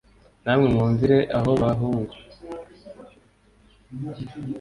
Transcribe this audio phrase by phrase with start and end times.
[0.43, 2.15] Na mwe mwumvire aho bahungu!"